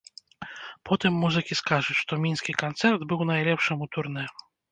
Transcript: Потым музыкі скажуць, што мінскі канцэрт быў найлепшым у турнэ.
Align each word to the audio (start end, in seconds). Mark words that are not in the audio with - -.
Потым 0.89 1.13
музыкі 1.23 1.57
скажуць, 1.61 1.99
што 2.03 2.19
мінскі 2.25 2.57
канцэрт 2.63 3.01
быў 3.13 3.21
найлепшым 3.33 3.77
у 3.87 3.89
турнэ. 3.99 4.25